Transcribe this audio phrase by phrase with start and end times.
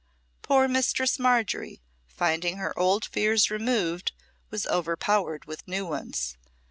[0.41, 4.13] Poor Mistress Margery, finding her old fears removed,
[4.49, 6.37] was overpowered with new ones.